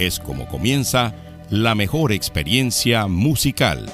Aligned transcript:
es 0.00 0.18
como 0.18 0.46
comienza 0.46 1.14
la 1.50 1.74
mejor 1.74 2.12
experiencia 2.12 3.06
musical. 3.06 3.90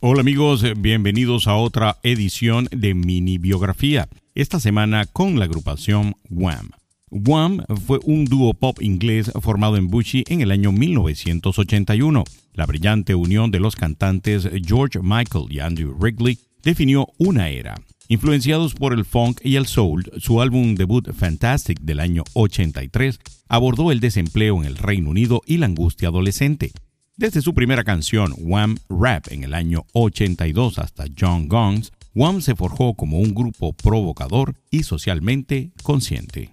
Hola 0.00 0.20
amigos, 0.20 0.62
bienvenidos 0.76 1.48
a 1.48 1.56
otra 1.56 1.96
edición 2.02 2.68
de 2.70 2.92
Mini 2.92 3.38
Biografía, 3.38 4.08
esta 4.34 4.60
semana 4.60 5.06
con 5.06 5.38
la 5.38 5.46
agrupación 5.46 6.16
Wham. 6.28 6.70
Wham 7.10 7.64
fue 7.86 7.98
un 8.04 8.26
dúo 8.26 8.52
pop 8.52 8.82
inglés 8.82 9.32
formado 9.40 9.78
en 9.78 9.88
Bucci 9.88 10.24
en 10.26 10.42
el 10.42 10.50
año 10.50 10.72
1981. 10.72 12.24
La 12.52 12.66
brillante 12.66 13.14
unión 13.14 13.50
de 13.50 13.60
los 13.60 13.74
cantantes 13.74 14.50
George 14.62 14.98
Michael 15.02 15.46
y 15.48 15.60
Andrew 15.60 15.96
Wrigley 15.98 16.38
definió 16.62 17.08
una 17.18 17.48
era, 17.48 17.76
Influenciados 18.08 18.74
por 18.74 18.92
el 18.92 19.04
funk 19.06 19.40
y 19.42 19.56
el 19.56 19.66
soul, 19.66 20.04
su 20.18 20.42
álbum 20.42 20.74
debut 20.74 21.10
Fantastic 21.12 21.80
del 21.80 22.00
año 22.00 22.22
83 22.34 23.18
abordó 23.48 23.90
el 23.92 24.00
desempleo 24.00 24.60
en 24.60 24.66
el 24.66 24.76
Reino 24.76 25.10
Unido 25.10 25.40
y 25.46 25.56
la 25.56 25.66
angustia 25.66 26.08
adolescente. 26.08 26.72
Desde 27.16 27.40
su 27.40 27.54
primera 27.54 27.82
canción, 27.82 28.34
Wham 28.38 28.76
Rap, 28.90 29.28
en 29.30 29.44
el 29.44 29.54
año 29.54 29.86
82 29.92 30.78
hasta 30.78 31.04
John 31.18 31.48
Gongs, 31.48 31.92
Wham 32.14 32.42
se 32.42 32.54
forjó 32.54 32.94
como 32.94 33.20
un 33.20 33.34
grupo 33.34 33.72
provocador 33.72 34.54
y 34.70 34.82
socialmente 34.82 35.72
consciente. 35.82 36.52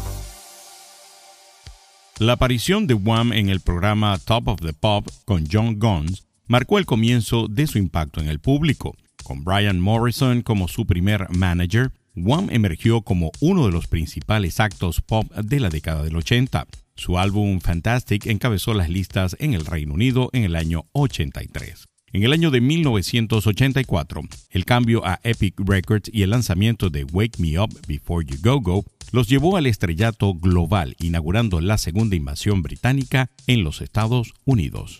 La 2.19 2.33
aparición 2.33 2.85
de 2.87 2.93
Wham 2.93 3.33
en 3.33 3.49
el 3.49 3.61
programa 3.61 4.17
Top 4.19 4.47
of 4.47 4.61
the 4.61 4.73
Pop 4.73 5.07
con 5.25 5.45
John 5.51 5.79
Guns 5.79 6.27
marcó 6.47 6.77
el 6.77 6.85
comienzo 6.85 7.47
de 7.47 7.65
su 7.65 7.77
impacto 7.77 8.21
en 8.21 8.27
el 8.27 8.39
público. 8.39 8.95
Con 9.23 9.43
Brian 9.43 9.79
Morrison 9.79 10.41
como 10.41 10.67
su 10.67 10.85
primer 10.85 11.27
manager, 11.29 11.91
Wham 12.15 12.49
emergió 12.51 13.01
como 13.01 13.31
uno 13.39 13.65
de 13.65 13.71
los 13.71 13.87
principales 13.87 14.59
actos 14.59 15.01
pop 15.01 15.31
de 15.33 15.59
la 15.59 15.69
década 15.69 16.03
del 16.03 16.15
80. 16.15 16.67
Su 16.95 17.17
álbum 17.17 17.59
Fantastic 17.59 18.27
encabezó 18.27 18.73
las 18.73 18.89
listas 18.89 19.35
en 19.39 19.53
el 19.53 19.65
Reino 19.65 19.93
Unido 19.93 20.29
en 20.33 20.43
el 20.43 20.55
año 20.55 20.85
83. 20.91 21.90
En 22.13 22.23
el 22.23 22.33
año 22.33 22.51
de 22.51 22.59
1984, 22.59 24.21
el 24.49 24.65
cambio 24.65 25.05
a 25.05 25.21
Epic 25.23 25.53
Records 25.57 26.09
y 26.11 26.23
el 26.23 26.31
lanzamiento 26.31 26.89
de 26.89 27.05
Wake 27.05 27.39
Me 27.39 27.57
Up 27.57 27.69
Before 27.87 28.25
You 28.25 28.37
Go 28.41 28.59
Go 28.59 28.85
los 29.13 29.29
llevó 29.29 29.55
al 29.55 29.65
estrellato 29.65 30.33
global, 30.33 30.95
inaugurando 30.99 31.61
la 31.61 31.77
segunda 31.77 32.17
invasión 32.17 32.63
británica 32.63 33.29
en 33.47 33.63
los 33.63 33.79
Estados 33.79 34.33
Unidos. 34.43 34.99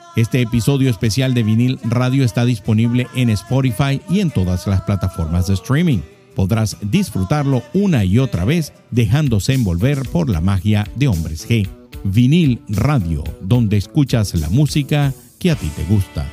Este 0.17 0.41
episodio 0.41 0.89
especial 0.89 1.33
de 1.33 1.41
vinil 1.41 1.79
radio 1.85 2.25
está 2.25 2.43
disponible 2.43 3.07
en 3.15 3.29
Spotify 3.29 4.01
y 4.09 4.19
en 4.19 4.29
todas 4.29 4.67
las 4.67 4.81
plataformas 4.81 5.47
de 5.47 5.53
streaming. 5.53 5.99
Podrás 6.35 6.75
disfrutarlo 6.81 7.63
una 7.73 8.03
y 8.03 8.19
otra 8.19 8.43
vez 8.43 8.73
dejándose 8.91 9.53
envolver 9.53 10.01
por 10.09 10.29
la 10.29 10.41
magia 10.41 10.85
de 10.95 11.07
Hombres 11.07 11.47
G. 11.47 11.65
Vinil 12.03 12.59
Radio, 12.67 13.23
donde 13.39 13.77
escuchas 13.77 14.35
la 14.35 14.49
música 14.49 15.13
que 15.39 15.49
a 15.49 15.55
ti 15.55 15.69
te 15.77 15.85
gusta. 15.85 16.29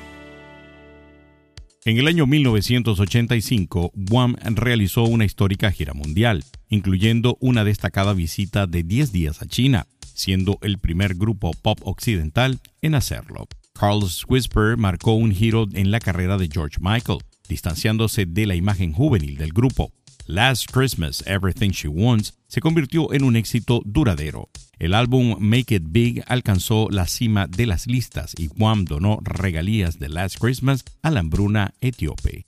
En 1.85 1.99
el 1.99 2.08
año 2.08 2.26
1985, 2.26 3.92
Wham 4.11 4.35
realizó 4.56 5.04
una 5.04 5.25
histórica 5.25 5.70
gira 5.70 5.94
mundial, 5.94 6.44
incluyendo 6.68 7.38
una 7.40 7.62
destacada 7.62 8.12
visita 8.12 8.66
de 8.66 8.82
10 8.82 9.12
días 9.12 9.40
a 9.40 9.47
China, 9.47 9.87
siendo 10.14 10.58
el 10.62 10.78
primer 10.78 11.14
grupo 11.14 11.52
pop 11.52 11.78
occidental 11.85 12.58
en 12.82 12.97
hacerlo. 12.97 13.47
Carlos 13.78 14.25
Whisper 14.28 14.76
marcó 14.76 15.12
un 15.12 15.32
giro 15.32 15.68
en 15.73 15.92
la 15.92 16.00
carrera 16.00 16.37
de 16.37 16.49
George 16.52 16.78
Michael, 16.80 17.20
distanciándose 17.49 18.26
de 18.26 18.44
la 18.44 18.56
imagen 18.56 18.92
juvenil 18.92 19.37
del 19.37 19.52
grupo. 19.52 19.92
Last 20.26 20.73
Christmas, 20.73 21.23
Everything 21.28 21.70
She 21.70 21.87
Wants 21.87 22.35
se 22.49 22.61
convirtió 22.61 23.12
en 23.12 23.23
un 23.23 23.37
éxito 23.37 23.80
duradero. 23.85 24.49
El 24.80 24.94
álbum 24.94 25.37
Make 25.38 25.76
It 25.76 25.85
Big 25.87 26.25
alcanzó 26.26 26.88
la 26.90 27.06
cima 27.06 27.47
de 27.47 27.66
las 27.66 27.87
listas 27.87 28.35
y 28.37 28.49
Wham 28.58 28.85
donó 28.85 29.20
regalías 29.23 30.00
de 30.00 30.08
Last 30.08 30.38
Christmas 30.40 30.85
a 31.02 31.12
la 31.12 31.20
hambruna 31.20 31.73
etíope. 31.80 32.48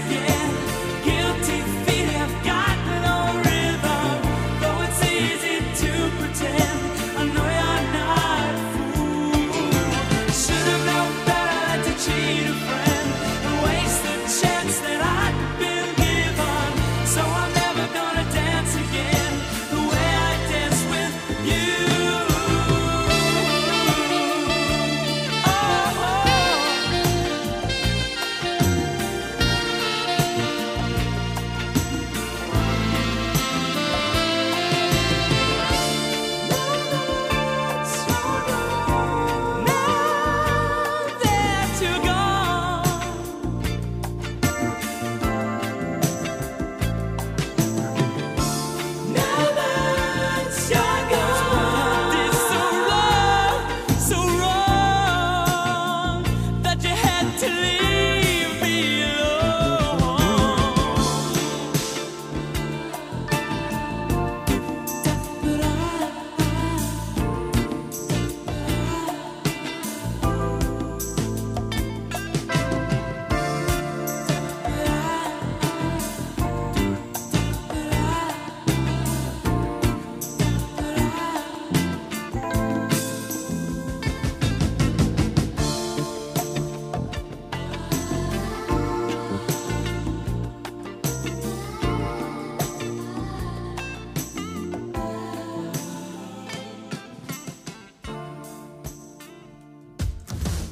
again. 0.00 0.39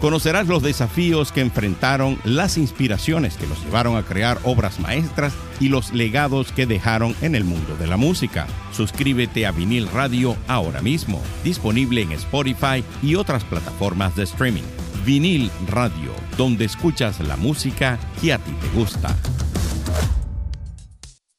Conocerás 0.00 0.46
los 0.46 0.62
desafíos 0.62 1.32
que 1.32 1.40
enfrentaron, 1.40 2.18
las 2.22 2.56
inspiraciones 2.56 3.36
que 3.36 3.48
los 3.48 3.62
llevaron 3.64 3.96
a 3.96 4.04
crear 4.04 4.38
obras 4.44 4.78
maestras 4.78 5.32
y 5.58 5.70
los 5.70 5.92
legados 5.92 6.52
que 6.52 6.66
dejaron 6.66 7.16
en 7.20 7.34
el 7.34 7.42
mundo 7.42 7.76
de 7.76 7.88
la 7.88 7.96
música. 7.96 8.46
Suscríbete 8.72 9.44
a 9.44 9.50
Vinil 9.50 9.88
Radio 9.88 10.36
ahora 10.46 10.82
mismo, 10.82 11.20
disponible 11.42 12.02
en 12.02 12.12
Spotify 12.12 12.84
y 13.02 13.16
otras 13.16 13.42
plataformas 13.42 14.14
de 14.14 14.22
streaming. 14.22 14.62
Vinil 15.04 15.50
Radio, 15.66 16.12
donde 16.36 16.64
escuchas 16.64 17.18
la 17.20 17.36
música 17.36 17.98
que 18.20 18.32
a 18.32 18.38
ti 18.38 18.52
te 18.52 18.68
gusta. 18.78 19.16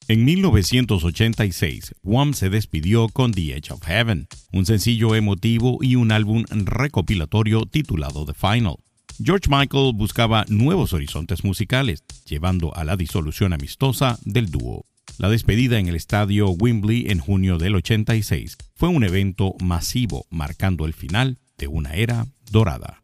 En 0.10 0.26
1986, 0.26 1.93
Wham 2.02 2.34
se 2.34 2.50
despidió 2.50 3.10
con 3.10 3.32
The 3.32 3.56
Edge 3.56 3.72
of 3.72 3.84
Heaven, 3.86 4.28
un 4.52 4.65
sencillo 4.65 5.13
emotivo 5.13 5.78
y 5.84 5.98
un 5.98 6.12
álbum 6.12 6.45
recopilatorio 6.50 7.67
titulado 7.67 8.26
The 8.26 8.34
Final. 8.34 8.78
George 9.24 9.48
Michael 9.52 9.93
buscaba 9.93 10.45
nuevos 10.50 10.93
horizontes 10.93 11.43
musicales, 11.43 12.04
llevando 12.26 12.76
a 12.76 12.86
la 12.86 12.98
disolución 12.98 13.54
amistosa 13.54 14.17
del 14.26 14.50
dúo. 14.50 14.88
La 15.19 15.30
despedida 15.30 15.78
en 15.78 15.88
el 15.88 15.95
estadio 15.95 16.50
Wembley 16.50 17.12
en 17.12 17.19
junio 17.19 17.60
del 17.60 17.76
86 17.76 18.58
fue 18.74 18.89
un 18.89 19.04
evento 19.04 19.54
masivo 19.60 20.26
marcando 20.32 20.88
el 20.88 20.93
final 20.93 21.38
de 21.60 21.67
una 21.67 21.93
era 21.93 22.26
dorada. 22.50 23.04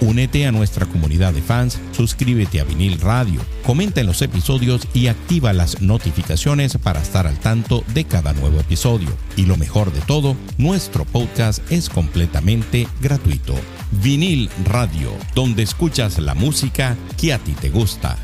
Únete 0.00 0.46
a 0.46 0.52
nuestra 0.52 0.86
comunidad 0.86 1.32
de 1.32 1.42
fans, 1.42 1.80
suscríbete 1.90 2.60
a 2.60 2.64
Vinil 2.64 3.00
Radio, 3.00 3.40
comenta 3.66 4.00
en 4.00 4.06
los 4.06 4.22
episodios 4.22 4.86
y 4.94 5.08
activa 5.08 5.52
las 5.52 5.82
notificaciones 5.82 6.78
para 6.78 7.02
estar 7.02 7.26
al 7.26 7.40
tanto 7.40 7.82
de 7.94 8.04
cada 8.04 8.32
nuevo 8.32 8.60
episodio. 8.60 9.08
Y 9.36 9.46
lo 9.46 9.56
mejor 9.56 9.92
de 9.92 10.00
todo, 10.02 10.36
nuestro 10.56 11.04
podcast 11.04 11.60
es 11.72 11.88
completamente 11.88 12.86
gratuito. 13.00 13.56
Vinil 13.90 14.48
Radio, 14.66 15.10
donde 15.34 15.64
escuchas 15.64 16.18
la 16.20 16.34
música 16.34 16.96
que 17.20 17.32
a 17.32 17.38
ti 17.38 17.52
te 17.52 17.68
gusta. 17.68 18.16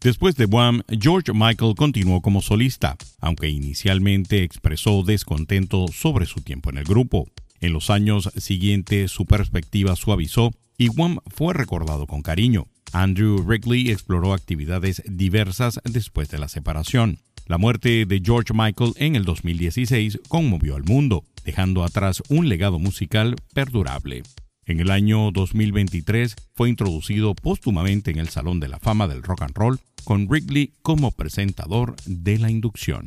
Después 0.00 0.34
de 0.34 0.46
Wham, 0.46 0.82
George 1.00 1.32
Michael 1.32 1.76
continuó 1.76 2.20
como 2.20 2.42
solista, 2.42 2.96
aunque 3.20 3.48
inicialmente 3.48 4.42
expresó 4.42 5.04
descontento 5.04 5.86
sobre 5.88 6.26
su 6.26 6.40
tiempo 6.40 6.70
en 6.70 6.78
el 6.78 6.84
grupo. 6.84 7.28
En 7.64 7.72
los 7.72 7.88
años 7.88 8.28
siguientes 8.36 9.10
su 9.10 9.24
perspectiva 9.24 9.96
suavizó 9.96 10.50
y 10.76 10.90
Wham 10.90 11.20
fue 11.28 11.54
recordado 11.54 12.06
con 12.06 12.20
cariño. 12.20 12.66
Andrew 12.92 13.42
Wrigley 13.42 13.90
exploró 13.90 14.34
actividades 14.34 15.02
diversas 15.06 15.80
después 15.82 16.28
de 16.28 16.36
la 16.36 16.48
separación. 16.48 17.20
La 17.46 17.56
muerte 17.56 18.04
de 18.04 18.20
George 18.22 18.52
Michael 18.52 18.92
en 18.96 19.16
el 19.16 19.24
2016 19.24 20.20
conmovió 20.28 20.76
al 20.76 20.84
mundo, 20.84 21.24
dejando 21.42 21.84
atrás 21.84 22.22
un 22.28 22.50
legado 22.50 22.78
musical 22.78 23.34
perdurable. 23.54 24.24
En 24.66 24.80
el 24.80 24.90
año 24.90 25.30
2023 25.30 26.36
fue 26.54 26.68
introducido 26.68 27.34
póstumamente 27.34 28.10
en 28.10 28.18
el 28.18 28.28
Salón 28.28 28.60
de 28.60 28.68
la 28.68 28.78
Fama 28.78 29.08
del 29.08 29.22
Rock 29.22 29.40
and 29.40 29.56
Roll 29.56 29.80
con 30.04 30.26
Wrigley 30.26 30.74
como 30.82 31.12
presentador 31.12 31.96
de 32.04 32.36
la 32.36 32.50
inducción. 32.50 33.06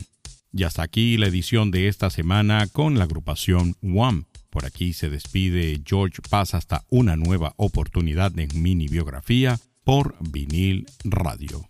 Y 0.52 0.64
hasta 0.64 0.84
aquí 0.84 1.18
la 1.18 1.28
edición 1.28 1.72
de 1.72 1.88
esta 1.88 2.10
semana 2.10 2.68
con 2.68 2.98
la 2.98 3.04
agrupación 3.04 3.76
Wham. 3.82 4.26
Por 4.50 4.66
aquí 4.66 4.94
se 4.94 5.10
despide 5.10 5.82
George 5.86 6.22
Paz 6.30 6.54
hasta 6.54 6.84
una 6.90 7.16
nueva 7.16 7.54
oportunidad 7.58 8.38
en 8.40 8.50
mini 8.62 8.88
biografía 8.88 9.60
por 9.84 10.16
vinil 10.20 10.88
radio. 11.04 11.70